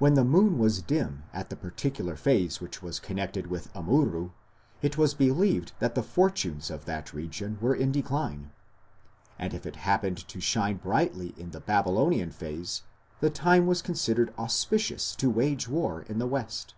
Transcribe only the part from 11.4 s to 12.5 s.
the Babylonian